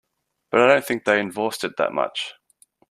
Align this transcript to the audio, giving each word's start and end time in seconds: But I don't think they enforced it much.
But 0.49 0.61
I 0.61 0.67
don't 0.67 0.83
think 0.83 1.05
they 1.05 1.19
enforced 1.19 1.63
it 1.63 1.73
much. 1.91 2.33